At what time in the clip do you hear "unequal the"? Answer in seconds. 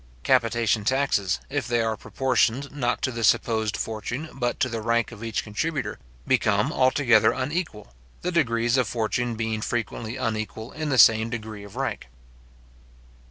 7.33-8.31